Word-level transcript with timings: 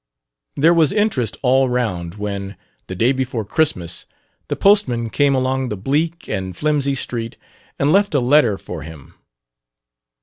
There 0.55 0.73
was 0.73 0.91
interest 0.91 1.37
all 1.43 1.69
round 1.69 2.15
when, 2.15 2.57
the 2.87 2.95
day 2.95 3.11
before 3.11 3.45
Christmas, 3.45 4.07
the 4.47 4.55
postman 4.55 5.11
came 5.11 5.35
along 5.35 5.69
the 5.69 5.77
bleak 5.77 6.27
and 6.27 6.57
flimsy 6.57 6.95
street 6.95 7.37
and 7.77 7.93
left 7.93 8.15
a 8.15 8.19
letter 8.19 8.57
for 8.57 8.81
him. 8.81 9.13